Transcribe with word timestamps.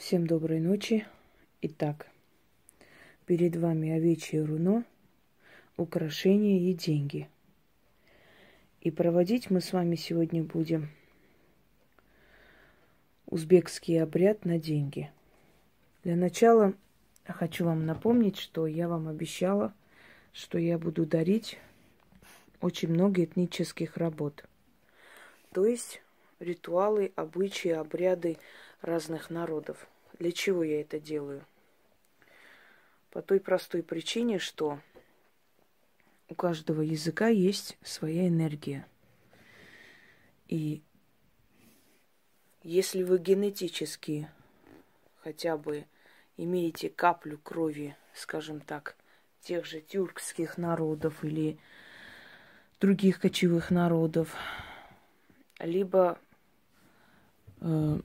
Всем 0.00 0.26
доброй 0.26 0.60
ночи. 0.60 1.06
Итак, 1.60 2.06
перед 3.26 3.54
вами 3.56 3.90
овечье 3.90 4.42
руно, 4.42 4.86
украшения 5.76 6.70
и 6.70 6.72
деньги. 6.72 7.28
И 8.80 8.90
проводить 8.90 9.50
мы 9.50 9.60
с 9.60 9.74
вами 9.74 9.96
сегодня 9.96 10.42
будем 10.42 10.88
узбекский 13.26 14.02
обряд 14.02 14.46
на 14.46 14.58
деньги. 14.58 15.12
Для 16.02 16.16
начала 16.16 16.72
хочу 17.26 17.66
вам 17.66 17.84
напомнить, 17.84 18.38
что 18.38 18.66
я 18.66 18.88
вам 18.88 19.06
обещала, 19.06 19.74
что 20.32 20.56
я 20.56 20.78
буду 20.78 21.04
дарить 21.04 21.58
очень 22.62 22.88
много 22.88 23.22
этнических 23.22 23.98
работ. 23.98 24.46
То 25.52 25.66
есть 25.66 26.00
ритуалы, 26.38 27.12
обычаи, 27.16 27.72
обряды 27.72 28.38
разных 28.82 29.30
народов. 29.30 29.88
Для 30.18 30.32
чего 30.32 30.62
я 30.62 30.80
это 30.80 30.98
делаю? 30.98 31.44
По 33.10 33.22
той 33.22 33.40
простой 33.40 33.82
причине, 33.82 34.38
что 34.38 34.80
у 36.28 36.34
каждого 36.34 36.82
языка 36.82 37.28
есть 37.28 37.76
своя 37.82 38.28
энергия. 38.28 38.86
И 40.48 40.82
если 42.62 43.02
вы 43.02 43.18
генетически 43.18 44.28
хотя 45.22 45.56
бы 45.56 45.86
имеете 46.36 46.88
каплю 46.88 47.38
крови, 47.38 47.96
скажем 48.14 48.60
так, 48.60 48.96
тех 49.40 49.64
же 49.64 49.80
тюркских 49.80 50.58
народов 50.58 51.24
или 51.24 51.58
других 52.80 53.20
кочевых 53.20 53.70
народов, 53.70 54.34
либо 55.58 56.18
э, 57.60 58.00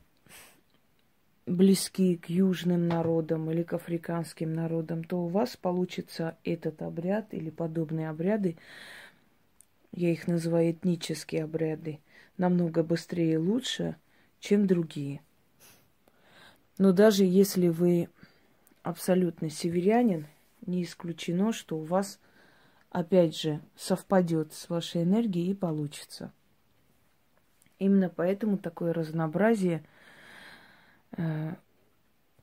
близки 1.46 2.18
к 2.18 2.30
южным 2.30 2.88
народам 2.88 3.52
или 3.52 3.64
к 3.64 3.74
африканским 3.74 4.54
народам, 4.54 5.04
то 5.04 5.24
у 5.24 5.28
вас 5.28 5.56
получится 5.56 6.38
этот 6.44 6.82
обряд 6.82 7.34
или 7.34 7.50
подобные 7.50 8.10
обряды, 8.10 8.58
я 9.92 10.12
их 10.12 10.28
называю 10.28 10.72
этнические 10.72 11.44
обряды, 11.44 12.00
намного 12.38 12.84
быстрее 12.84 13.34
и 13.34 13.38
лучше, 13.38 13.96
чем 14.40 14.68
другие. 14.68 15.22
Но 16.78 16.92
даже 16.92 17.24
если 17.24 17.70
вы 17.70 18.10
абсолютно 18.84 19.50
северянин, 19.50 20.28
не 20.66 20.84
исключено, 20.84 21.54
что 21.54 21.78
у 21.78 21.84
вас, 21.84 22.20
опять 22.90 23.38
же, 23.38 23.62
совпадет 23.78 24.52
с 24.54 24.68
вашей 24.68 25.04
энергией 25.04 25.52
и 25.52 25.56
получится. 25.56 26.34
Именно 27.78 28.10
поэтому 28.10 28.58
такое 28.58 28.94
разнообразие– 28.94 29.84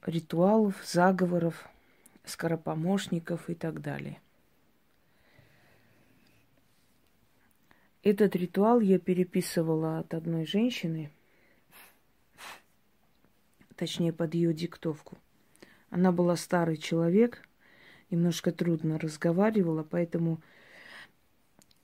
ритуалов, 0.07 0.77
заговоров, 0.85 1.69
скоропомощников 2.25 3.51
и 3.51 3.55
так 3.55 3.81
далее. 3.81 4.21
Этот 8.03 8.35
ритуал 8.35 8.81
я 8.81 8.99
переписывала 8.99 10.01
от 10.01 10.13
одной 10.15 10.45
женщины, 10.45 11.13
точнее 13.77 14.13
под 14.13 14.35
ее 14.35 14.53
диктовку. 14.53 15.19
Она 15.89 16.11
была 16.11 16.35
старый 16.35 16.79
человек, 16.79 17.49
немножко 18.11 18.51
трудно 18.51 18.99
разговаривала, 18.99 19.85
поэтому 19.85 20.41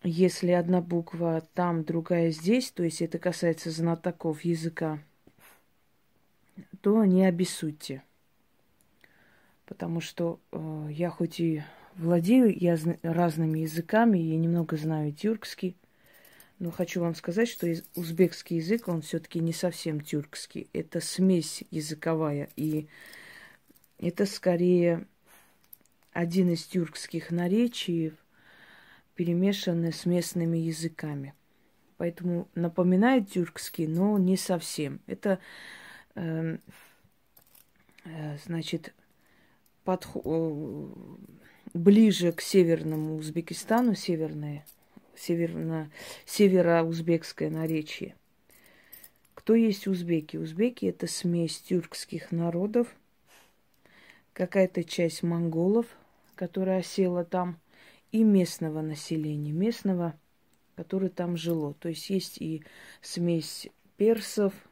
если 0.02 0.50
одна 0.50 0.80
буква 0.80 1.42
там, 1.54 1.84
другая 1.84 2.30
здесь, 2.30 2.72
то 2.72 2.82
есть 2.82 3.00
это 3.00 3.18
касается 3.18 3.70
знатоков 3.70 4.44
языка, 4.44 4.98
то 6.80 7.04
не 7.04 7.24
обессудьте. 7.24 8.02
Потому 9.66 10.00
что 10.00 10.40
э, 10.52 10.88
я 10.90 11.10
хоть 11.10 11.40
и 11.40 11.62
владею 11.96 12.56
я 12.56 12.78
разными 13.02 13.60
языками, 13.60 14.18
и 14.18 14.36
немного 14.36 14.76
знаю 14.76 15.12
тюркский, 15.12 15.76
но 16.58 16.70
хочу 16.70 17.00
вам 17.00 17.14
сказать, 17.14 17.48
что 17.48 17.72
узбекский 17.94 18.56
язык, 18.56 18.88
он 18.88 19.02
все-таки 19.02 19.38
не 19.38 19.52
совсем 19.52 20.00
тюркский. 20.00 20.68
Это 20.72 21.00
смесь 21.00 21.62
языковая. 21.70 22.48
И 22.56 22.88
это 23.98 24.26
скорее 24.26 25.06
один 26.12 26.50
из 26.50 26.64
тюркских 26.64 27.30
наречий, 27.30 28.12
перемешанный 29.14 29.92
с 29.92 30.04
местными 30.04 30.58
языками. 30.58 31.34
Поэтому 31.96 32.48
напоминает 32.56 33.30
тюркский, 33.30 33.86
но 33.86 34.18
не 34.18 34.36
совсем. 34.36 35.00
Это 35.06 35.38
значит, 38.44 38.94
подход, 39.84 40.96
ближе 41.74 42.32
к 42.32 42.40
северному 42.40 43.16
Узбекистану, 43.16 43.94
северное, 43.94 44.64
северно, 45.16 45.90
северо-узбекское 46.24 47.50
наречие. 47.50 48.14
Кто 49.34 49.54
есть 49.54 49.86
узбеки? 49.86 50.36
Узбеки– 50.36 50.86
это 50.86 51.06
смесь 51.06 51.58
тюркских 51.60 52.32
народов, 52.32 52.88
какая-то 54.32 54.84
часть 54.84 55.22
монголов, 55.22 55.86
которая 56.34 56.80
осела 56.80 57.24
там, 57.24 57.58
и 58.10 58.24
местного 58.24 58.80
населения, 58.80 59.52
местного, 59.52 60.18
которое 60.76 61.10
там 61.10 61.36
жило. 61.36 61.74
То 61.74 61.88
есть 61.88 62.08
есть 62.10 62.38
и 62.40 62.62
смесь 63.00 63.68
персов– 63.96 64.52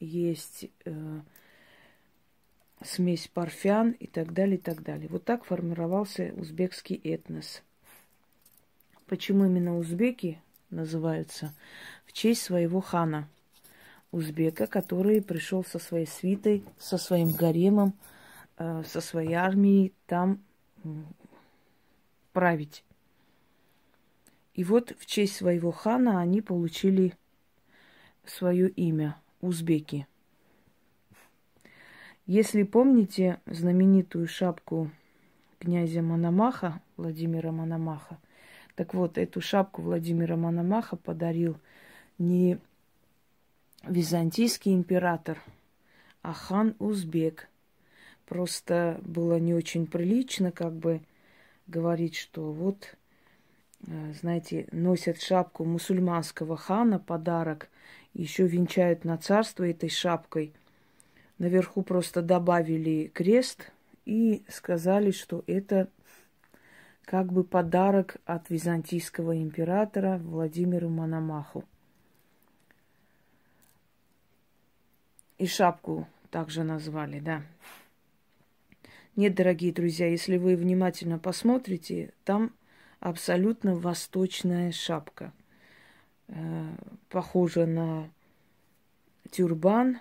есть 0.00 0.66
э, 0.86 1.20
смесь 2.82 3.28
парфян 3.28 3.92
и 3.92 4.06
так 4.06 4.32
далее, 4.32 4.56
и 4.56 4.60
так 4.60 4.82
далее. 4.82 5.08
Вот 5.08 5.24
так 5.24 5.44
формировался 5.44 6.32
узбекский 6.36 6.96
этнос. 6.96 7.62
Почему 9.06 9.44
именно 9.44 9.76
узбеки 9.76 10.40
называются? 10.70 11.54
В 12.06 12.12
честь 12.12 12.42
своего 12.42 12.80
хана 12.80 13.28
узбека, 14.10 14.66
который 14.66 15.22
пришел 15.22 15.64
со 15.64 15.78
своей 15.78 16.06
свитой, 16.06 16.64
со 16.78 16.96
своим 16.96 17.32
гаремом, 17.32 17.94
э, 18.56 18.82
со 18.86 19.00
своей 19.00 19.34
армией 19.34 19.92
там 20.06 20.42
править. 22.32 22.84
И 24.54 24.64
вот 24.64 24.94
в 24.98 25.06
честь 25.06 25.36
своего 25.36 25.70
хана 25.70 26.20
они 26.20 26.40
получили 26.40 27.14
свое 28.24 28.70
имя– 28.70 29.20
узбеки. 29.40 30.06
Если 32.26 32.62
помните 32.62 33.40
знаменитую 33.46 34.28
шапку 34.28 34.90
князя 35.58 36.02
Мономаха, 36.02 36.80
Владимира 36.96 37.50
Мономаха, 37.50 38.18
так 38.76 38.94
вот, 38.94 39.18
эту 39.18 39.40
шапку 39.40 39.82
Владимира 39.82 40.36
Мономаха 40.36 40.96
подарил 40.96 41.56
не 42.18 42.58
византийский 43.82 44.72
император, 44.72 45.42
а 46.22 46.32
хан 46.32 46.76
Узбек. 46.78 47.48
Просто 48.26 49.00
было 49.02 49.40
не 49.40 49.52
очень 49.54 49.86
прилично 49.86 50.52
как 50.52 50.72
бы 50.72 51.00
говорить, 51.66 52.14
что 52.14 52.52
вот, 52.52 52.96
э, 53.86 54.12
знаете, 54.20 54.68
носят 54.70 55.20
шапку 55.20 55.64
мусульманского 55.64 56.56
хана, 56.56 56.98
подарок– 56.98 57.68
еще 58.14 58.46
венчают 58.46 59.04
на 59.04 59.16
царство 59.18 59.68
этой 59.68 59.88
шапкой. 59.88 60.52
Наверху 61.38 61.82
просто 61.82 62.22
добавили 62.22 63.10
крест 63.14 63.72
и 64.04 64.44
сказали, 64.48 65.10
что 65.10 65.44
это 65.46 65.88
как 67.04 67.32
бы 67.32 67.44
подарок 67.44 68.16
от 68.24 68.50
византийского 68.50 69.36
императора 69.40 70.18
Владимиру 70.18 70.88
Мономаху. 70.88 71.64
И 75.38 75.46
шапку 75.46 76.06
также 76.30 76.62
назвали, 76.62 77.20
да. 77.20 77.42
Нет, 79.16 79.34
дорогие 79.34 79.72
друзья, 79.72 80.06
если 80.06 80.36
вы 80.36 80.54
внимательно 80.56 81.18
посмотрите, 81.18 82.12
там 82.24 82.52
абсолютно 83.00 83.74
восточная 83.74 84.72
шапка– 84.72 85.32
похожа 87.08 87.66
на 87.66 88.10
тюрбан, 89.30 89.98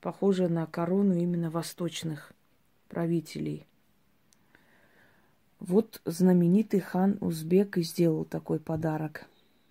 похожа 0.00 0.48
на 0.48 0.66
корону 0.66 1.14
именно 1.14 1.50
восточных 1.50 2.32
правителей. 2.88 3.66
Вот 5.58 6.00
знаменитый 6.04 6.80
хан 6.80 7.18
Узбек 7.20 7.76
и 7.76 7.82
сделал 7.82 8.24
такой 8.24 8.58
подарок 8.58 9.26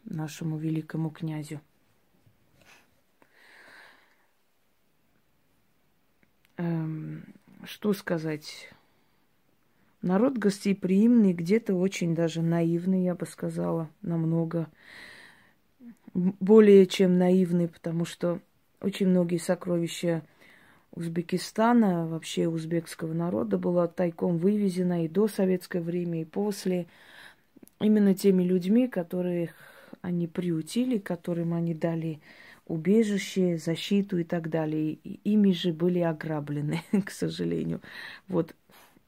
нашему 0.05 0.57
великому 0.57 1.09
князю. 1.09 1.61
Эм, 6.57 7.23
что 7.63 7.93
сказать? 7.93 8.69
Народ 10.01 10.37
гостеприимный, 10.37 11.33
где-то 11.33 11.73
очень 11.73 12.15
даже 12.15 12.41
наивный, 12.41 13.03
я 13.03 13.15
бы 13.15 13.25
сказала, 13.25 13.89
намного 14.01 14.69
более 16.13 16.85
чем 16.85 17.17
наивный, 17.17 17.67
потому 17.67 18.05
что 18.05 18.39
очень 18.81 19.07
многие 19.07 19.37
сокровища 19.37 20.23
Узбекистана, 20.91 22.07
вообще 22.07 22.47
узбекского 22.47 23.13
народа 23.13 23.57
была 23.57 23.87
тайком 23.87 24.37
вывезена 24.37 25.05
и 25.05 25.07
до 25.07 25.27
советское 25.27 25.81
время, 25.81 26.21
и 26.21 26.25
после. 26.25 26.87
Именно 27.79 28.13
теми 28.15 28.43
людьми, 28.43 28.87
которых 28.87 29.51
они 30.01 30.27
приутили, 30.27 30.97
которым 30.97 31.53
они 31.53 31.73
дали 31.73 32.19
убежище, 32.65 33.57
защиту 33.57 34.17
и 34.17 34.23
так 34.23 34.49
далее. 34.49 34.93
И 34.93 35.19
ими 35.23 35.51
же 35.51 35.71
были 35.71 35.99
ограблены, 35.99 36.81
к 37.05 37.11
сожалению. 37.11 37.81
Вот 38.27 38.55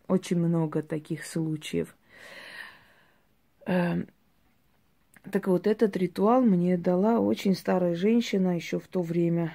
очень 0.07 0.37
много 0.37 0.83
таких 0.83 1.25
случаев. 1.25 1.95
Так 5.29 5.47
вот, 5.47 5.67
этот 5.67 5.95
ритуал 5.97 6.41
мне 6.41 6.77
дала 6.77 7.19
очень 7.19 7.53
старая 7.53 7.93
женщина 7.93 8.55
еще 8.55 8.79
в 8.79 8.87
то 8.87 9.03
время. 9.03 9.53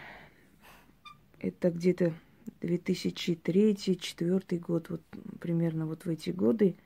Это 1.40 1.70
где-то 1.70 2.12
2003-2004 2.60 4.58
год, 4.60 4.90
вот 4.90 5.02
примерно 5.40 5.86
вот 5.86 6.04
в 6.04 6.08
эти 6.08 6.30
годы. 6.30 6.76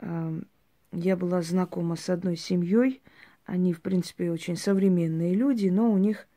Я 0.00 1.16
была 1.16 1.42
знакома 1.42 1.96
с 1.96 2.08
одной 2.08 2.36
семьей. 2.36 3.02
Они, 3.46 3.72
в 3.72 3.82
принципе, 3.82 4.30
очень 4.30 4.56
современные 4.56 5.34
люди, 5.34 5.68
но 5.68 5.90
у 5.90 5.98
них 5.98 6.28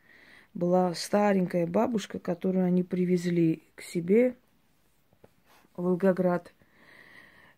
была 0.56 0.96
старенькая 0.96 1.68
бабушка, 1.68 2.18
которую 2.18 2.66
они 2.66 2.82
привезли 2.82 3.62
к 3.76 3.82
себе 3.82 4.36
в 5.76 5.84
Волгоград– 5.84 6.52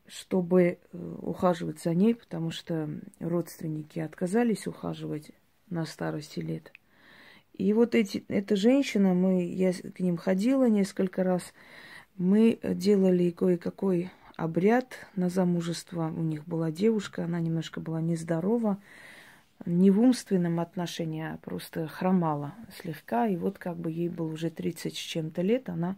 чтобы 0.07 0.63
э, 0.63 1.15
ухаживать 1.21 1.81
за 1.81 1.93
ней, 1.93 2.15
потому 2.15 2.51
что 2.51 2.89
родственники 3.19 3.99
отказались 3.99 4.67
ухаживать 4.67 5.31
на 5.69 5.85
старости 5.85 6.39
лет. 6.39 6.71
И 7.53 7.73
вот 7.73 7.95
эти, 7.95 8.23
эта 8.27 8.55
женщина, 8.55 9.13
мы, 9.13 9.45
я 9.45 9.73
к 9.73 9.99
ним 9.99 10.17
ходила 10.17 10.69
несколько 10.69 11.23
раз, 11.23 11.53
мы 12.15 12.59
делали 12.63 13.31
кое-какой 13.31 14.11
обряд 14.37 14.93
на 15.15 15.29
замужество. 15.29 16.13
У 16.15 16.21
них 16.21 16.45
была 16.45 16.71
девушка, 16.71 17.25
она 17.25 17.39
немножко 17.39 17.81
была 17.81 17.99
нездорова, 17.99 18.77
не 19.65 19.91
в 19.91 19.99
умственном 19.99 20.59
отношении, 20.59 21.23
а 21.23 21.37
просто 21.37 21.87
хромала 21.87 22.53
слегка. 22.79 23.27
И 23.27 23.35
вот 23.35 23.57
как 23.57 23.75
бы 23.75 23.91
ей 23.91 24.09
было 24.09 24.31
уже 24.31 24.49
30 24.51 24.95
с 24.95 24.97
чем-то 24.97 25.41
лет, 25.41 25.67
она 25.67 25.97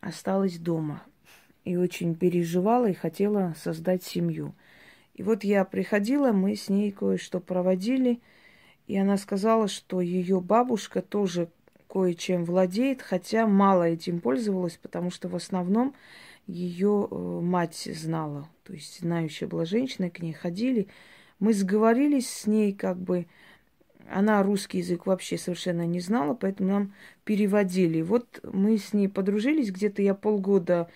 осталась 0.00 0.58
дома 0.58 1.02
и 1.64 1.76
очень 1.76 2.14
переживала 2.14 2.90
и 2.90 2.94
хотела 2.94 3.54
создать 3.58 4.02
семью. 4.02 4.54
И 5.14 5.22
вот 5.22 5.44
я 5.44 5.64
приходила, 5.64 6.32
мы 6.32 6.56
с 6.56 6.68
ней 6.68 6.90
кое-что 6.90 7.40
проводили, 7.40 8.20
и 8.86 8.96
она 8.96 9.16
сказала, 9.16 9.68
что 9.68 10.00
ее 10.00 10.40
бабушка 10.40 11.02
тоже 11.02 11.48
кое-чем 11.88 12.44
владеет, 12.44 13.02
хотя 13.02 13.46
мало 13.46 13.84
этим 13.84 14.20
пользовалась, 14.20 14.78
потому 14.80 15.10
что 15.10 15.28
в 15.28 15.36
основном 15.36 15.94
ее 16.46 17.06
э, 17.10 17.14
мать 17.14 17.88
знала. 17.92 18.48
То 18.64 18.72
есть 18.72 19.00
знающая 19.00 19.46
была 19.46 19.64
женщина, 19.66 20.10
к 20.10 20.20
ней 20.20 20.32
ходили. 20.32 20.88
Мы 21.38 21.52
сговорились 21.52 22.30
с 22.30 22.46
ней, 22.46 22.72
как 22.72 22.98
бы, 22.98 23.26
она 24.10 24.42
русский 24.42 24.78
язык 24.78 25.06
вообще 25.06 25.36
совершенно 25.36 25.86
не 25.86 26.00
знала, 26.00 26.34
поэтому 26.34 26.70
нам 26.70 26.94
переводили. 27.24 28.00
Вот 28.00 28.40
мы 28.42 28.78
с 28.78 28.92
ней 28.92 29.08
подружились, 29.08 29.70
где-то 29.70 30.02
я 30.02 30.14
полгода 30.14 30.88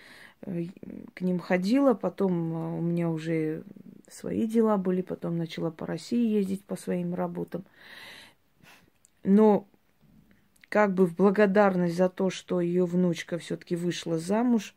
к 1.15 1.21
ним 1.21 1.39
ходила, 1.39 1.95
потом 1.95 2.53
э, 2.53 2.79
у 2.79 2.81
меня 2.81 3.11
уже 3.11 3.65
свои 4.09 4.47
дела 4.47 4.77
были, 4.77 5.03
потом 5.03 5.37
начала 5.37 5.71
по 5.71 5.87
России 5.87 6.35
ездить 6.39 6.65
по 6.65 6.77
своим 6.77 7.15
работам. 7.15 7.65
Но 9.25 9.67
как 10.69 10.95
бы 10.95 11.07
в 11.07 11.17
благодарность 11.17 11.97
за 11.97 12.09
то, 12.09 12.31
что 12.31 12.61
ее 12.61 12.85
внучка 12.85 13.39
все-таки 13.39 13.75
вышла 13.75 14.19
замуж 14.19 14.75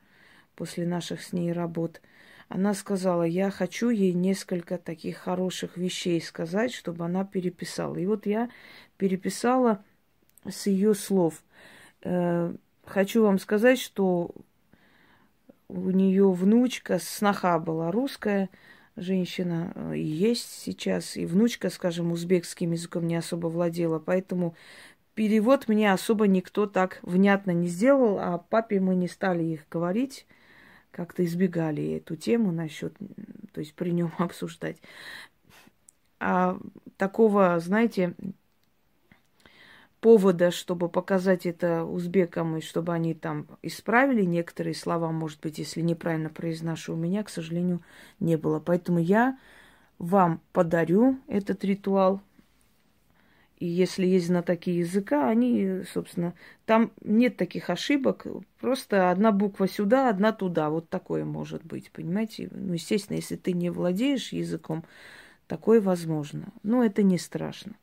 после 0.55 0.87
наших 0.87 1.21
с 1.21 1.33
ней 1.33 1.51
работ, 1.51 2.01
она 2.47 2.73
сказала, 2.73 3.23
я 3.23 3.51
хочу 3.51 3.89
ей 3.91 4.13
несколько 4.13 4.79
таких 4.79 5.17
хороших 5.17 5.77
вещей 5.77 6.19
сказать, 6.19 6.73
чтобы 6.73 7.05
она 7.05 7.23
переписала. 7.23 7.95
И 7.97 8.07
вот 8.07 8.25
я 8.25 8.49
переписала 8.97 9.83
с 10.49 10.65
ее 10.65 10.95
слов. 10.95 11.43
Э, 12.01 12.51
хочу 12.85 13.21
вам 13.21 13.37
сказать, 13.37 13.77
что 13.77 14.31
у 15.69 15.91
нее 15.91 16.31
внучка, 16.31 16.99
сноха 16.99 17.59
была 17.59 17.91
русская 17.91 18.49
женщина, 18.95 19.71
э, 19.75 19.97
и 19.97 20.03
есть 20.03 20.49
сейчас, 20.49 21.15
и 21.15 21.25
внучка, 21.25 21.69
скажем, 21.69 22.11
узбекским 22.11 22.71
языком 22.71 23.07
не 23.07 23.15
особо 23.15 23.47
владела, 23.47 23.99
поэтому 23.99 24.55
перевод 25.13 25.67
мне 25.67 25.93
особо 25.93 26.27
никто 26.27 26.65
так 26.65 26.99
внятно 27.03 27.51
не 27.51 27.67
сделал, 27.67 28.19
а 28.19 28.39
папе 28.39 28.79
мы 28.79 28.95
не 28.95 29.07
стали 29.07 29.43
их 29.43 29.67
говорить, 29.69 30.25
как-то 30.91 31.23
избегали 31.23 31.97
эту 31.97 32.15
тему 32.15 32.51
насчет, 32.51 32.95
то 33.53 33.61
есть 33.61 33.75
при 33.75 33.91
нем 33.91 34.11
обсуждать. 34.17 34.77
А 36.19 36.57
такого, 36.97 37.59
знаете, 37.59 38.15
повода, 40.01 40.51
чтобы 40.51 40.89
показать 40.89 41.45
это 41.45 41.83
узбекам, 41.83 42.57
и 42.57 42.61
чтобы 42.61 42.93
они 42.93 43.13
там 43.13 43.47
исправили 43.61 44.23
некоторые 44.23 44.73
слова, 44.73 45.11
может 45.11 45.39
быть, 45.41 45.57
если 45.57 45.81
неправильно 45.81 46.29
произношу, 46.29 46.93
у 46.93 46.97
меня, 46.97 47.23
к 47.23 47.29
сожалению, 47.29 47.81
не 48.19 48.37
было. 48.37 48.59
Поэтому 48.59 48.99
я 48.99 49.37
вам 49.97 50.41
подарю 50.53 51.19
этот 51.27 51.63
ритуал. 51.63 52.21
И 53.59 53.65
если 53.65 54.05
есть 54.05 54.27
знатоки 54.27 54.69
языка, 54.69 55.27
они, 55.27 55.81
собственно, 55.91 56.33
там 56.65 56.91
нет 57.01 57.35
таких 57.35 57.69
ошибок, 57.69 58.25
просто 58.61 59.11
одна 59.11 59.33
буква 59.33 59.67
сюда, 59.67 60.09
одна 60.09 60.31
туда, 60.31 60.69
вот 60.69 60.87
такое 60.87 61.25
может 61.25 61.65
быть, 61.65 61.91
понимаете? 61.91 62.47
Ну, 62.51 62.73
естественно, 62.73 63.17
если 63.17 63.35
ты 63.35 63.51
не 63.51 63.69
владеешь 63.69 64.31
языком, 64.31 64.85
такое 65.47 65.81
возможно. 65.81 66.53
Но 66.63 66.85
это 66.85 67.03
не 67.03 67.17
страшно. 67.17 67.73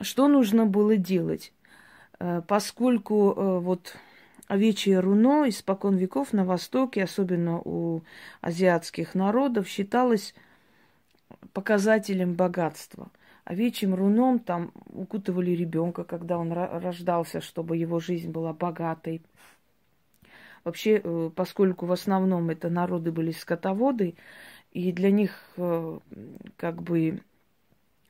Что 0.00 0.28
нужно 0.28 0.66
было 0.66 0.96
делать? 0.96 1.52
Э, 2.18 2.42
поскольку 2.46 3.32
э, 3.32 3.58
вот 3.60 3.96
овечье 4.46 5.00
руно 5.00 5.48
испокон 5.48 5.96
веков 5.96 6.32
на 6.32 6.44
Востоке, 6.44 7.04
особенно 7.04 7.60
у 7.60 8.02
азиатских 8.42 9.14
народов, 9.14 9.66
считалось 9.66 10.34
показателем 11.52 12.34
богатства. 12.34 13.10
Овечьим 13.44 13.94
руном 13.94 14.38
там 14.38 14.72
укутывали 14.92 15.52
ребенка, 15.52 16.04
когда 16.04 16.36
он 16.36 16.52
рождался, 16.52 17.40
чтобы 17.40 17.76
его 17.76 17.98
жизнь 17.98 18.30
была 18.30 18.52
богатой. 18.52 19.22
Вообще, 20.62 21.00
э, 21.02 21.30
поскольку 21.34 21.86
в 21.86 21.92
основном 21.92 22.50
это 22.50 22.68
народы 22.68 23.12
были 23.12 23.30
скотоводы, 23.30 24.14
и 24.72 24.92
для 24.92 25.10
них 25.10 25.56
как 26.58 26.82
бы 26.82 27.22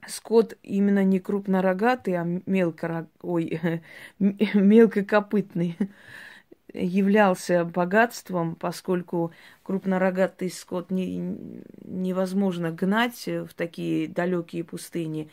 скот 0.06 0.56
именно 0.62 1.04
не 1.04 1.20
крупнорогатый, 1.20 2.14
а 2.14 2.24
мелко, 2.46 3.08
ой, 3.22 3.60
мелкокопытный 4.18 5.76
являлся 6.72 7.64
богатством, 7.64 8.54
поскольку 8.54 9.32
крупнорогатый 9.62 10.50
скот 10.50 10.90
не, 10.90 11.36
невозможно 11.84 12.70
гнать 12.70 13.26
в 13.26 13.48
такие 13.54 14.08
далекие 14.08 14.64
пустыни. 14.64 15.30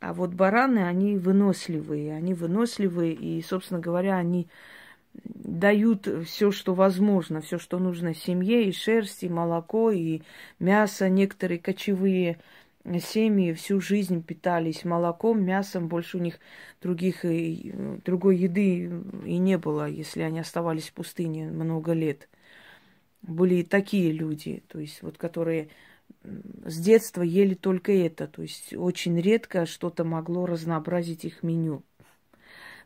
А 0.00 0.14
вот 0.14 0.30
бараны, 0.30 0.80
они 0.80 1.16
выносливые, 1.16 2.14
они 2.14 2.34
выносливые, 2.34 3.12
и, 3.12 3.42
собственно 3.42 3.80
говоря, 3.80 4.16
они 4.16 4.48
дают 5.24 6.08
все, 6.24 6.50
что 6.50 6.74
возможно, 6.74 7.40
все, 7.40 7.58
что 7.58 7.78
нужно 7.78 8.14
семье, 8.14 8.64
и 8.64 8.72
шерсть, 8.72 9.22
и 9.22 9.28
молоко, 9.28 9.90
и 9.90 10.22
мясо, 10.58 11.08
некоторые 11.08 11.58
кочевые 11.58 12.38
семьи 13.00 13.52
всю 13.52 13.80
жизнь 13.80 14.22
питались 14.22 14.84
молоком, 14.84 15.44
мясом, 15.44 15.88
больше 15.88 16.16
у 16.16 16.20
них 16.20 16.40
других, 16.80 17.24
другой 18.04 18.36
еды 18.36 18.90
и 19.24 19.38
не 19.38 19.58
было, 19.58 19.88
если 19.88 20.22
они 20.22 20.40
оставались 20.40 20.88
в 20.88 20.94
пустыне 20.94 21.50
много 21.50 21.92
лет. 21.92 22.28
Были 23.22 23.56
и 23.56 23.64
такие 23.64 24.12
люди, 24.12 24.62
то 24.68 24.78
есть 24.78 25.02
вот 25.02 25.18
которые 25.18 25.68
с 26.64 26.78
детства 26.78 27.22
ели 27.22 27.54
только 27.54 27.92
это, 27.92 28.26
то 28.26 28.42
есть 28.42 28.74
очень 28.74 29.20
редко 29.20 29.66
что-то 29.66 30.04
могло 30.04 30.46
разнообразить 30.46 31.24
их 31.24 31.42
меню. 31.42 31.82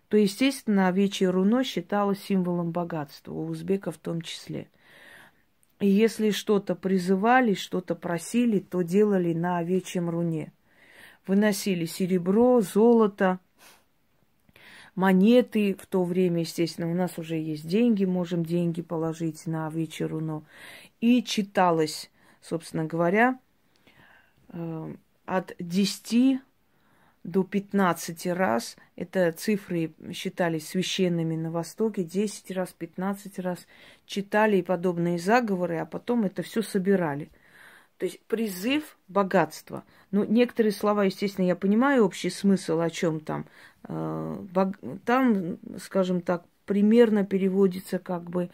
То, 0.09 0.17
естественно, 0.17 0.89
овечье 0.89 1.31
руно 1.31 1.65
считалось 1.65 2.23
символом 2.23 2.73
богатства, 2.73 3.33
у 3.33 3.47
узбеков 3.47 3.97
в 3.97 4.01
том 4.01 4.21
числе– 4.21 4.69
и 5.85 5.87
если 5.87 6.31
что-то 6.31 6.75
призывали, 6.75 7.53
что-то 7.53 7.95
просили, 7.95 8.59
то 8.59 8.81
делали 8.81 9.35
на 9.35 9.59
овечьем 9.59 10.09
руне. 10.09 10.51
Выносили 11.27 11.85
серебро, 11.85 12.63
золото, 12.63 13.39
монеты. 14.95 15.77
В 15.79 15.85
то 15.87 16.03
время, 16.05 16.41
естественно, 16.41 16.91
у 16.91 16.95
нас 16.95 17.19
уже 17.19 17.37
есть 17.37 17.69
деньги, 17.69 18.07
можем 18.07 18.47
деньги 18.47 18.81
положить 18.81 19.47
на 19.47 19.67
овечье 19.67 20.07
руно. 20.07 20.43
И 21.03 21.23
читалось, 21.23 22.11
собственно 22.41 22.87
говоря, 22.87 23.39
э, 24.49 24.95
от 25.27 25.55
10 25.59 26.41
до 27.25 27.43
15 27.43 28.27
раз. 28.29 28.77
Это 28.97 29.33
цифры 29.33 29.95
считались 30.13 30.69
священными 30.69 31.35
на 31.35 31.51
Востоке. 31.51 32.05
10 32.05 32.51
раз, 32.53 32.73
15 32.73 33.39
раз 33.41 33.67
читали 34.07 34.59
и 34.59 34.63
подобные 34.63 35.19
заговоры, 35.19 35.79
а 35.79 35.87
потом 35.87 36.25
это 36.25 36.43
все 36.43 36.63
собирали. 36.63 37.31
То 37.99 38.07
есть 38.07 38.21
призыв 38.27 38.99
богатства. 39.09 39.85
Ну, 40.11 40.25
некоторые 40.25 40.73
слова, 40.73 41.05
естественно, 41.05 41.47
я 41.47 41.57
понимаю 41.57 42.05
общий 42.05 42.31
смысл, 42.31 42.81
о 42.81 42.91
чем 42.91 43.21
там. 43.21 43.47
Э, 43.89 44.45
там, 45.05 45.59
скажем 45.79 46.21
так, 46.21 46.45
примерно 46.67 47.25
переводится 47.25 47.99
как 47.99 48.31
бы 48.31 48.51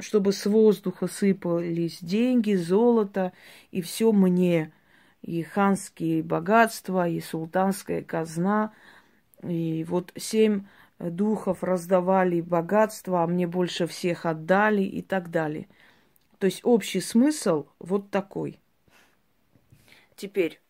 чтобы 0.00 0.32
с 0.32 0.44
воздуха 0.44 1.06
сыпались 1.06 1.98
деньги, 2.00 2.54
золото, 2.54 3.32
и 3.70 3.80
все 3.80 4.10
мне– 4.10 4.72
и 5.24 5.42
ханские 5.42 6.22
богатства, 6.22 7.08
и 7.08 7.18
султанская 7.20 8.02
казна. 8.02 8.72
И 9.42 9.84
вот 9.88 10.12
семь 10.16 10.66
духов 10.98 11.64
раздавали 11.64 12.42
богатство, 12.42 13.22
а 13.22 13.26
мне 13.26 13.46
больше 13.46 13.86
всех 13.86 14.26
отдали 14.26 14.82
и 14.82 15.00
так 15.00 15.30
далее. 15.30 15.66
То 16.38 16.46
есть 16.46 16.60
общий 16.62 17.00
смысл 17.00 17.66
вот 17.78 18.10
такой. 18.10 18.60
Теперь, 20.14 20.60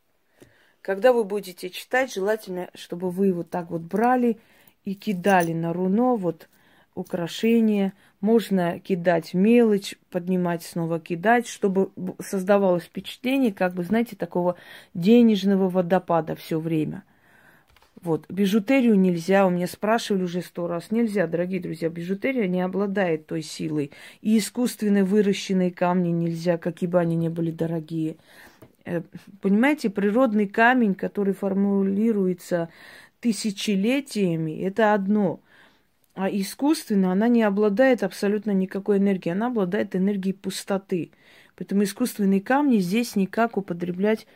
когда 0.82 1.12
вы 1.12 1.24
будете 1.24 1.68
читать, 1.68 2.14
желательно, 2.14 2.70
чтобы 2.74 3.10
вы 3.10 3.32
вот 3.32 3.50
так 3.50 3.70
вот 3.70 3.82
брали 3.82 4.38
и 4.84 4.94
кидали 4.94 5.52
на 5.52 5.72
руно 5.72 6.14
вот 6.14 6.48
украшения, 6.94 7.92
можно 8.24 8.80
кидать 8.80 9.34
мелочь, 9.34 9.96
поднимать, 10.10 10.62
снова 10.62 10.98
кидать, 10.98 11.46
чтобы 11.46 11.90
создавалось 12.18 12.84
впечатление, 12.84 13.52
как 13.52 13.74
бы, 13.74 13.82
знаете, 13.82 14.16
такого 14.16 14.56
денежного 14.94 15.68
водопада 15.68 16.34
все 16.34 16.58
время. 16.58 17.04
Вот, 18.00 18.24
бижутерию 18.30 18.98
нельзя, 18.98 19.46
у 19.46 19.50
меня 19.50 19.66
спрашивали 19.66 20.22
уже 20.22 20.40
сто 20.40 20.66
раз, 20.66 20.90
нельзя, 20.90 21.26
дорогие 21.26 21.60
друзья, 21.60 21.90
бижутерия 21.90 22.48
не 22.48 22.62
обладает 22.62 23.26
той 23.26 23.42
силой. 23.42 23.90
И 24.22 24.38
искусственно 24.38 25.04
выращенные 25.04 25.70
камни 25.70 26.08
нельзя, 26.08 26.56
какие 26.56 26.88
бы 26.88 26.98
они 26.98 27.16
ни 27.16 27.28
были 27.28 27.50
дорогие. 27.50 28.16
Э, 28.86 29.02
понимаете, 29.42 29.90
природный 29.90 30.48
камень, 30.48 30.94
который 30.94 31.34
формулируется 31.34 32.70
тысячелетиями, 33.20 34.62
это 34.62 34.94
одно– 34.94 35.40
а 36.14 36.28
искусственно 36.30 37.10
она 37.12 37.28
не 37.28 37.42
обладает 37.42 38.02
абсолютно 38.02 38.52
никакой 38.52 38.98
энергией. 38.98 39.32
Она 39.32 39.48
обладает 39.48 39.96
энергией 39.96 40.34
пустоты. 40.34 41.10
Поэтому 41.56 41.82
искусственные 41.82 42.40
камни 42.40 42.78
здесь 42.78 43.16
никак 43.16 43.56
употреблять, 43.56 44.26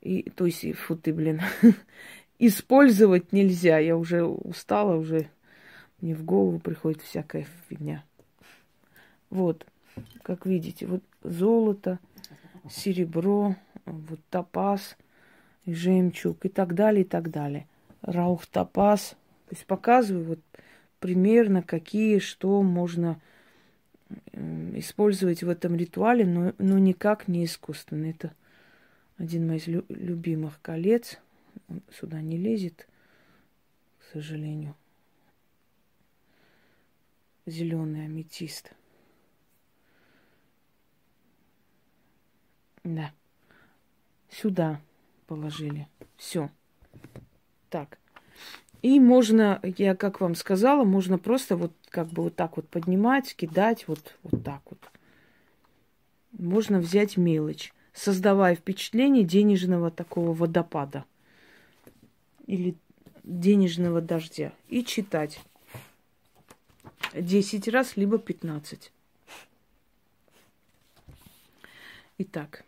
и, 0.00 0.30
то 0.30 0.44
есть, 0.46 0.70
фу 0.76 0.96
ты, 0.96 1.12
блин, 1.14 1.40
использовать 2.38 3.32
нельзя. 3.32 3.78
Я 3.78 3.96
уже 3.96 4.22
устала, 4.22 4.96
уже 4.96 5.28
мне 6.00 6.14
в 6.14 6.24
голову 6.24 6.58
приходит 6.58 7.00
всякая 7.02 7.46
фигня. 7.68 8.04
Вот, 9.30 9.66
как 10.22 10.44
видите, 10.44 10.86
вот 10.86 11.02
золото, 11.22 11.98
серебро, 12.70 13.56
вот 13.86 14.20
топаз, 14.30 14.96
жемчуг 15.66 16.44
и 16.44 16.48
так 16.48 16.74
далее, 16.74 17.04
и 17.04 17.08
так 17.08 17.30
далее. 17.30 17.66
Раух 18.02 18.46
топаз. 18.46 19.16
То 19.48 19.54
есть 19.54 19.66
показываю 19.66 20.24
вот 20.24 20.40
примерно, 21.04 21.62
какие, 21.62 22.18
что 22.18 22.62
можно 22.62 23.20
использовать 24.32 25.42
в 25.42 25.50
этом 25.50 25.76
ритуале, 25.76 26.24
но, 26.24 26.54
но 26.56 26.78
никак 26.78 27.28
не 27.28 27.44
искусственно. 27.44 28.06
Это 28.06 28.34
один 29.18 29.42
из 29.42 29.48
моих 29.48 29.66
лю- 29.66 29.84
любимых 29.90 30.62
колец. 30.62 31.18
Он 31.68 31.82
сюда 31.92 32.22
не 32.22 32.38
лезет, 32.38 32.88
к 33.98 34.14
сожалению. 34.14 34.74
Зеленый 37.44 38.06
аметист. 38.06 38.72
Да. 42.82 43.12
Сюда 44.30 44.80
положили. 45.26 45.86
Все. 46.16 46.50
Так. 47.68 47.98
И 48.84 49.00
можно, 49.00 49.60
я 49.78 49.96
как 49.96 50.20
вам 50.20 50.34
сказала, 50.34 50.84
можно 50.84 51.16
просто 51.16 51.56
вот 51.56 51.72
как 51.88 52.08
бы 52.08 52.24
вот 52.24 52.36
так 52.36 52.58
вот 52.58 52.68
поднимать, 52.68 53.34
кидать, 53.34 53.88
вот, 53.88 54.14
вот 54.22 54.44
так 54.44 54.60
вот. 54.66 54.78
Можно 56.32 56.80
взять 56.80 57.16
мелочь, 57.16 57.72
создавая 57.94 58.54
впечатление 58.54 59.24
денежного 59.24 59.90
такого 59.90 60.34
водопада 60.34 61.06
или 62.46 62.74
денежного 63.22 64.02
дождя 64.02 64.52
и 64.68 64.84
читать 64.84 65.40
10 67.14 67.68
раз, 67.68 67.96
либо 67.96 68.18
15. 68.18 68.92
Итак. 72.18 72.66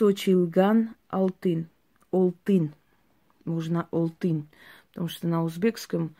Сочилган 0.00 0.96
Алтын. 1.10 1.68
Олтын. 2.10 2.74
Можно 3.44 3.86
Олтын. 3.90 4.48
Потому 4.88 5.08
что 5.08 5.28
на 5.28 5.44
узбекском, 5.44 6.16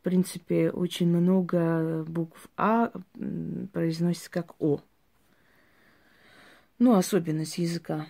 в 0.00 0.02
принципе, 0.02 0.72
очень 0.72 1.06
много 1.06 2.04
букв 2.08 2.48
А 2.56 2.90
произносится 3.72 4.32
как 4.32 4.60
О. 4.60 4.80
Ну, 6.80 6.96
особенность 6.96 7.58
языка. 7.58 8.08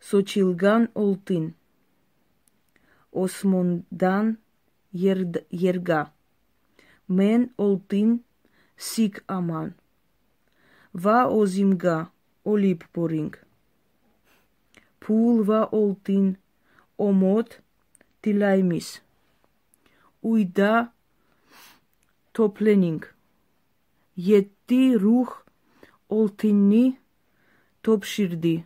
Сочилган 0.00 0.88
Олтын. 0.94 1.54
Осмондан 3.12 4.38
Ерга. 4.92 6.10
Мен 7.06 7.52
Олтын 7.58 8.24
Сик 8.78 9.24
Аман. 9.26 9.74
Ва 10.94 11.26
Озимга. 11.28 12.10
օլիպ 12.52 12.84
բորինգ 12.98 13.38
փուլվա 15.06 15.60
օլտին 15.80 16.28
օմոտ 17.06 17.56
դիլայմիս 18.26 18.88
ուիդա 20.30 20.72
տոպլենինգ 22.38 23.10
յետտի 24.28 24.82
ռուխ 25.04 25.34
օլտիննի 26.18 26.84
տոպշիրդի 27.88 28.56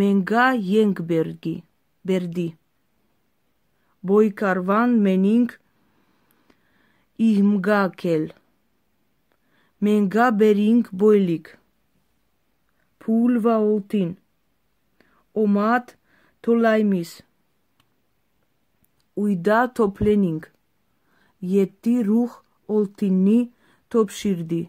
մենգա 0.00 0.46
յենգբերգի 0.70 1.54
բերդի 2.10 2.48
բոյկարվան 4.10 4.96
մենինգ 5.06 5.54
իհմգակել 7.28 8.26
մենգա 9.88 10.26
բերինգ 10.42 10.90
բոյլիկ 11.02 11.48
ფულვაოლთინ 13.06 14.10
ომად 15.42 15.94
თოლაიმის. 16.42 17.12
უიდა 19.22 19.60
თოფლენინგ. 19.76 20.42
ეტი 21.62 21.96
რუხ 22.08 22.32
ოლთინი 22.74 23.38
თოფშირდი. 23.90 24.62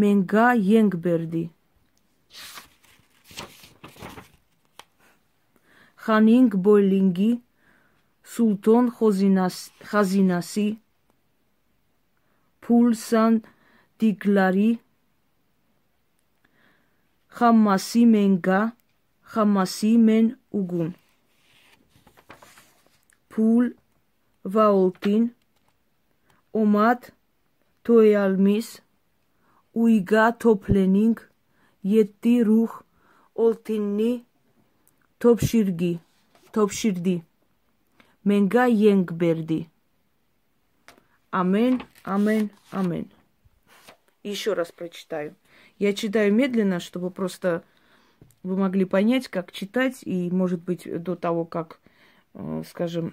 მენგა 0.00 0.46
იენგბერდი 0.68 1.44
ხანინგ 6.04 6.52
ბოლინგი 6.64 7.30
სულტონ 8.32 8.88
ხაზინასი. 9.90 10.66
ფულსან 12.64 13.38
დიგლარი 14.00 14.68
Хамаси 17.36 18.04
Менга, 18.06 18.72
Хамаси 19.22 19.96
Мен 19.96 20.36
Угун. 20.52 20.94
Пул 23.28 23.64
Ваолтин, 24.44 25.34
Омат 26.52 27.12
Тоялмис, 27.82 28.82
Уйга 29.72 30.30
Топленинг, 30.40 31.28
Yetti 31.82 32.44
ruh 32.46 32.72
oltinni 33.34 34.24
topşirgi, 35.18 35.98
topşirdi. 36.52 37.22
Menga 38.24 38.64
yenг 38.66 39.10
берди. 39.20 39.68
Амен, 41.32 41.82
амен, 42.04 42.50
амен. 42.70 43.10
Еще 44.22 44.54
раз 44.54 44.70
прочитаю. 44.72 45.34
Я 45.84 45.92
читаю 45.92 46.32
медленно, 46.32 46.80
чтобы 46.80 47.10
просто 47.10 47.62
вы 48.42 48.56
могли 48.56 48.86
понять, 48.86 49.28
как 49.28 49.52
читать, 49.52 49.96
и, 50.02 50.30
может 50.30 50.62
быть, 50.62 50.88
до 51.02 51.14
того, 51.14 51.44
как, 51.44 51.78
э, 52.32 52.62
скажем, 52.66 53.12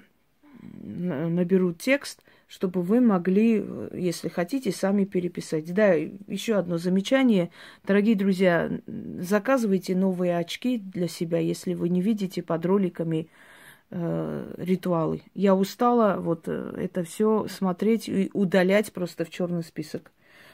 наберут 0.82 1.80
текст, 1.80 2.22
чтобы 2.48 2.82
вы 2.82 3.02
могли, 3.02 3.62
если 3.92 4.30
хотите, 4.30 4.72
сами 4.72 5.04
переписать. 5.04 5.74
Да, 5.74 5.96
еще 5.96 6.56
одно 6.56 6.78
замечание. 6.78 7.50
Дорогие 7.86 8.16
друзья, 8.16 8.72
заказывайте 9.20 9.94
новые 9.94 10.38
очки 10.38 10.78
для 10.78 11.10
себя, 11.10 11.40
если 11.40 11.74
вы 11.74 11.90
не 11.90 12.00
видите 12.00 12.42
под 12.42 12.66
роликами 12.66 13.28
э, 13.90 14.56
ритуалы. 14.60 15.24
Я 15.34 15.56
устала 15.56 16.22
вот 16.22 16.44
э, 16.48 16.74
это 16.78 17.04
все 17.04 17.48
смотреть 17.50 18.08
и 18.08 18.30
удалять 18.34 18.94
просто 18.94 19.26
в 19.26 19.30
черный 19.30 19.64
список. 19.64 20.14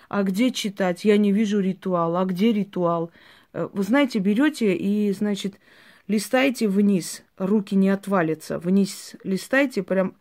А 0.09 0.23
где 0.23 0.51
читать? 0.51 1.05
Я 1.05 1.17
не 1.17 1.31
вижу 1.31 1.59
ритуал. 1.59 2.15
А 2.17 2.25
где 2.25 2.53
ритуал? 2.53 3.11
Э, 3.53 3.67
вы 3.71 3.83
знаете, 3.83 4.19
берете 4.19 4.75
и, 4.75 5.11
значит, 5.11 5.59
листайте 6.07 6.67
вниз, 6.67 7.23
руки 7.37 7.75
не 7.75 7.89
отвалятся. 7.89 8.59
Вниз 8.59 9.15
листайте, 9.23 9.83
прям 9.83 10.15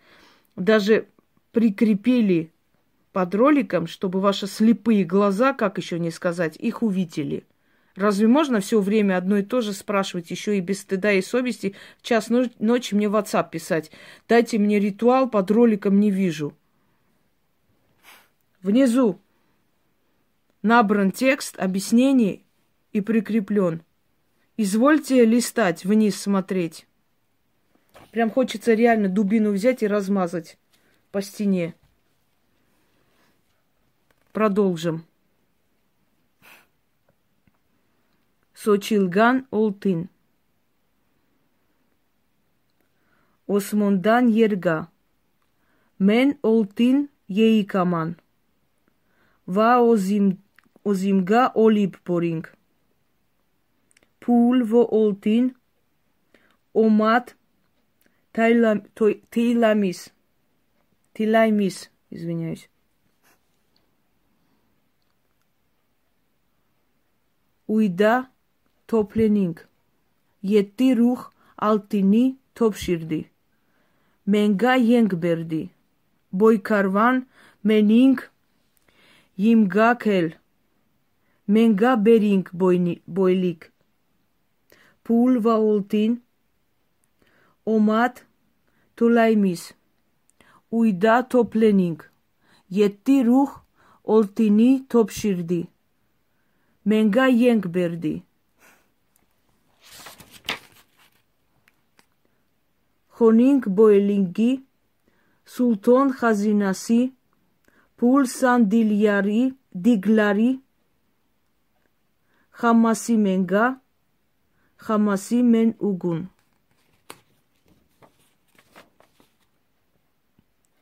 даже 0.56 1.06
прикрепили 1.52 2.52
под 3.12 3.34
роликом, 3.34 3.86
чтобы 3.86 4.20
ваши 4.20 4.46
слепые 4.46 5.04
глаза, 5.04 5.52
как 5.52 5.78
еще 5.78 5.98
не 5.98 6.10
сказать, 6.10 6.56
их 6.56 6.82
увидели. 6.82 7.44
Разве 7.94 8.26
можно 8.26 8.60
все 8.60 8.78
время 8.78 9.16
одно 9.16 9.38
и 9.38 9.42
то 9.42 9.62
же 9.62 9.72
спрашивать, 9.72 10.30
еще 10.30 10.58
и 10.58 10.60
без 10.60 10.80
стыда 10.80 11.12
и 11.12 11.22
совести, 11.22 11.74
час 12.02 12.28
ночи 12.28 12.94
мне 12.94 13.08
в 13.08 13.16
WhatsApp 13.16 13.48
писать? 13.50 13.90
Дайте 14.28 14.58
мне 14.58 14.78
ритуал, 14.78 15.30
под 15.30 15.50
роликом 15.50 15.98
не 15.98 16.10
вижу. 16.10 16.52
Внизу 18.62 19.18
набран 20.66 21.12
текст, 21.12 21.58
объяснений 21.58 22.44
и 22.92 23.00
прикреплен. 23.00 23.82
Извольте 24.56 25.24
листать, 25.24 25.84
вниз 25.84 26.20
смотреть. 26.20 26.86
Прям 28.10 28.30
хочется 28.30 28.74
реально 28.74 29.08
дубину 29.08 29.52
взять 29.52 29.82
и 29.82 29.86
размазать 29.86 30.58
по 31.12 31.22
стене. 31.22 31.74
Продолжим. 34.32 35.04
Сочилган 38.54 39.46
Олтин. 39.50 40.08
Осмондан 43.46 44.26
Ерга. 44.26 44.88
Мен 46.00 46.38
Олтин 46.42 47.08
Еикаман. 47.28 48.16
Ва 49.46 49.78
озим, 50.85 51.19
озимга 51.23 51.51
Олип 51.55 51.97
Поринг. 51.99 52.55
Пул 54.19 54.63
во 54.63 54.83
Олтин. 54.85 55.55
Омат 56.73 57.35
Тайламис. 58.33 60.13
Тилаймис, 61.13 61.91
извиняюсь. 62.09 62.69
Уйда 67.67 68.29
топленинг. 68.87 69.67
Yetti 70.41 70.95
ruh 70.97 71.31
altini 71.57 72.37
topşirdi. 72.55 73.29
Menga 74.25 74.75
yengberdi. 74.75 75.69
Boykarvan 76.31 77.27
mening 77.63 78.19
yimgakel. 79.37 80.33
menga 81.48 81.96
bering 82.04 82.46
boylik. 83.06 83.72
Pul 85.04 85.38
va 85.44 85.54
oltin, 85.58 86.22
omad 87.66 88.14
to'laymiz. 88.96 89.62
Uyda 90.70 91.22
to'planing. 91.30 92.00
Yetti 92.70 93.24
ruh 93.26 93.52
oltini 94.04 94.70
topshirdi. 94.90 95.66
Menga 96.84 97.26
yeng 97.26 97.64
berdi. 97.74 98.22
Honing 103.18 103.62
boylingi, 103.76 104.52
sulton 105.44 106.10
xazinasi, 106.18 107.12
pul 107.96 108.26
sandilyari, 108.26 109.54
diglari, 109.84 110.65
hamasi 112.60 113.16
menga, 113.16 113.80
hamasi 114.76 115.42
men 115.42 115.74
ugun. 115.80 116.28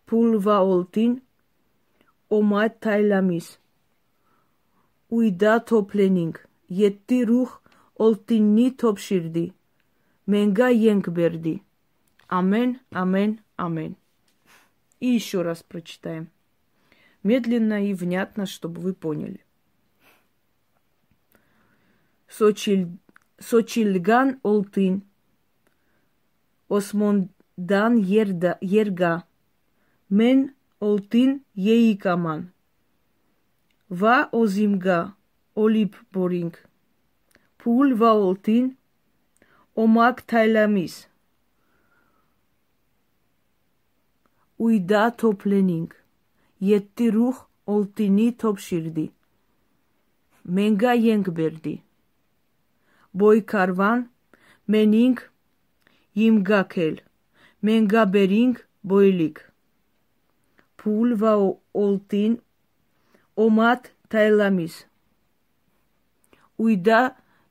pulva 0.06 0.62
oltin, 0.62 1.22
omat 2.30 2.80
taylamis. 2.80 3.58
Uida 5.10 5.64
toplening, 5.64 6.36
yetti 6.68 7.26
ruh 7.26 7.50
oltinni 7.96 8.76
topşirdi. 8.76 9.52
Менга 10.26 10.68
Йенгберди. 10.68 11.62
Амен, 12.28 12.80
амен, 12.92 13.40
амен. 13.56 13.96
И 15.00 15.08
еще 15.08 15.42
раз 15.42 15.62
прочитаем. 15.62 16.28
Медленно 17.22 17.84
и 17.84 17.92
внятно, 17.92 18.46
чтобы 18.46 18.80
вы 18.80 18.94
поняли. 18.94 19.43
Սոչիլգան 22.34 24.30
օլտին 24.50 24.94
Օսմոնդան 26.78 27.98
երգա 28.10 29.12
Մեն 30.20 30.40
օլտին 30.88 31.36
եիկաման 31.66 32.42
Վա 34.00 34.16
օզիմգա 34.40 34.98
օլիպ 35.66 36.00
բորինգ 36.16 36.58
Փուլ 37.62 37.94
վա 38.02 38.12
օլտին 38.24 38.66
օմակ 39.84 40.26
թայլամիս 40.34 40.98
Ուիդա 44.64 45.06
թոփլենինգ 45.22 45.98
Յետտիրուխ 46.72 47.40
օլտինի 47.78 48.28
թոփշիրդի 48.42 49.08
Մենգա 50.58 51.00
ենգբերդի 51.06 51.74
բոյքարվան 53.22 54.04
մենինք 54.74 55.20
իմգաքել 56.28 56.96
մենգաբերինք 57.68 58.62
բոյլիկ 58.92 59.40
փուլ 60.82 61.14
վա 61.22 61.34
օլտին 61.84 62.34
օմատ 63.46 63.90
թայլամիս 64.14 64.76
ուйда 66.66 67.00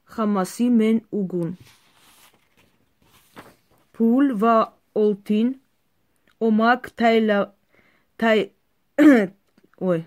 hamasi 0.05 0.69
men 0.69 1.01
ugun 1.11 1.57
pul 3.93 4.33
va 4.41 4.73
oltin 4.95 5.59
omak 6.39 6.95
tayla 6.97 7.53
tay 8.17 8.51
ой 9.79 10.05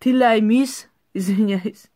тилаймис 0.00 0.88
извиняюсь 1.14 1.88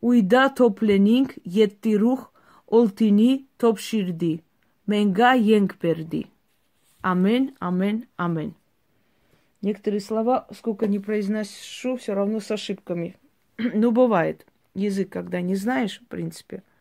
уйда 0.00 0.48
топленинг 0.48 1.30
yetti 1.44 1.98
ruh 1.98 2.22
oltini 2.66 3.46
topşirdi 3.58 4.42
menga 4.86 5.34
yeнгберди 5.34 6.26
Амен, 7.02 7.54
амен, 7.60 8.06
амен. 8.18 8.54
Некоторые 9.61 10.01
слова, 10.01 10.47
сколько 10.55 10.87
не 10.87 10.99
произношу, 10.99 11.97
все 11.97 12.13
равно 12.13 12.39
с 12.39 12.49
ошибками. 12.51 13.17
ну, 13.57 13.91
бывает. 13.91 14.45
Язык, 14.73 15.09
когда 15.09 15.41
не 15.41 15.55
знаешь, 15.55 15.99
в 15.99 16.07
принципе– 16.07 16.63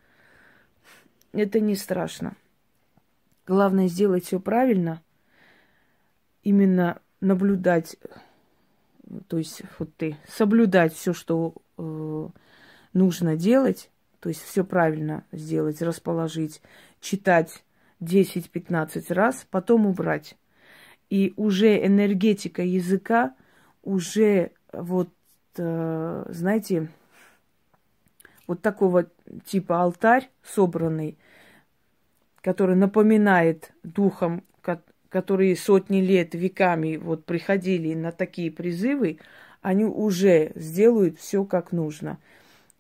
это 1.33 1.61
не 1.61 1.77
страшно. 1.77 2.37
Главное 3.47 3.89
сделать 3.89 4.25
все 4.25 4.41
правильно, 4.41 5.03
именно 6.43 7.01
наблюдать, 7.21 7.97
то 9.29 9.39
есть 9.39 9.63
вот 9.79 9.95
ты 9.97 10.17
соблюдать 10.29 10.95
все, 10.95 11.13
что 11.13 11.55
э, 11.77 12.29
нужно 12.93 13.37
делать, 13.37 13.91
то 14.21 14.29
есть 14.29 14.43
все 14.43 14.65
правильно 14.65 15.25
сделать, 15.33 15.83
расположить, 15.83 16.63
читать 17.01 17.65
10-15 18.01 19.13
раз, 19.13 19.47
потом 19.51 19.87
убрать. 19.87 20.37
И 21.11 21.35
уже 21.37 21.85
энергетика 21.85 22.63
языка, 22.63 23.35
уже 23.83 24.53
вот, 24.73 25.11
э, 25.57 26.25
знаете, 26.29 26.89
вот 28.47 28.63
такого 28.63 29.07
типа 29.45 29.83
алтарь 29.83 30.31
собранный, 30.43 31.19
который 32.41 32.77
напоминает 32.77 33.73
духом, 33.83 34.45
которые 35.11 35.57
сотни 35.57 36.01
лет, 36.01 36.35
веками 36.35 36.97
вот 36.97 37.25
приходили 37.25 37.95
на 37.95 38.13
такие 38.13 38.51
призывы, 38.51 39.19
они 39.61 39.85
уже 39.85 40.53
сделают 40.55 41.19
все 41.19 41.45
как 41.45 41.73
нужно. 41.73 42.19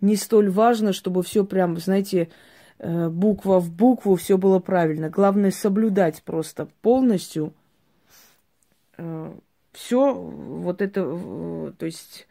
Не 0.01 0.17
столь 0.17 0.49
важно, 0.49 0.93
чтобы 0.93 1.23
все 1.23 1.45
прям, 1.45 1.77
знаете, 1.79 2.31
э, 2.79 3.09
буква 3.09 3.61
в 3.61 3.71
букву, 3.71 4.15
все 4.15 4.39
было 4.39 4.61
правильно. 4.61 5.11
Главное 5.11 5.51
соблюдать 5.51 6.23
просто 6.23 6.69
полностью 6.81 7.53
все 9.73 10.15
вот 10.15 10.83
это, 10.83 11.03
то 11.79 11.87
есть 11.87 12.27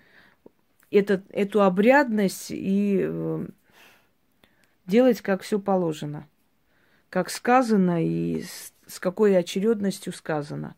это, 0.92 1.24
эту 1.30 1.64
обрядность 1.64 2.52
и 2.52 3.00
э, 3.02 3.46
делать 4.86 5.22
как 5.22 5.42
все 5.42 5.60
положено, 5.60 6.28
как 7.10 7.30
сказано 7.30 8.04
и 8.04 8.42
с, 8.42 8.74
с 8.88 9.00
какой 9.00 9.38
очередностью 9.38 10.14
сказано. 10.14 10.76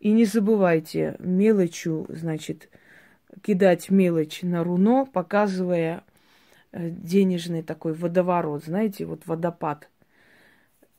И 0.00 0.10
не 0.10 0.24
забывайте 0.24 1.16
мелочью, 1.20 2.06
значит, 2.08 2.68
кидать 3.42 3.88
мелочь 3.88 4.42
на 4.42 4.64
руно, 4.64 5.06
показывая 5.06 6.04
э, 6.72 6.90
денежный 6.90 7.62
такой 7.62 7.92
водоворот, 7.92 8.64
знаете, 8.64 9.06
вот 9.06 9.26
водопад. 9.26 9.88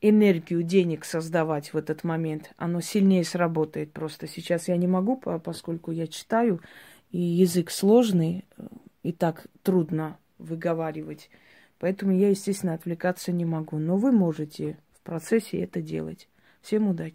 Энергию 0.06 0.63
денег 0.63 1.06
создавать 1.06 1.72
в 1.72 1.78
этот 1.78 2.04
момент, 2.04 2.52
оно 2.58 2.82
сильнее 2.82 3.24
сработает 3.24 3.94
просто. 3.94 4.28
Сейчас 4.28 4.68
я 4.68 4.76
не 4.76 4.86
могу, 4.86 5.16
поскольку 5.16 5.92
я 5.92 6.08
читаю, 6.08 6.60
и 7.12 7.22
язык 7.22 7.72
сложный, 7.72 8.44
э, 8.58 8.68
и 9.04 9.13
так 9.13 9.48
трудно 9.62 10.18
выговаривать. 10.39 11.30
Поэтому 11.80 12.12
я, 12.12 12.28
естественно, 12.28 12.74
отвлекаться 12.74 13.32
не 13.32 13.46
могу. 13.46 13.78
Но 13.78 13.96
вы 13.96 14.12
можете 14.12 14.78
в 14.92 15.04
процессе 15.04 15.62
это 15.62 15.82
делать. 15.82 16.28
Всем 16.62 16.89
удачи! 16.89 17.12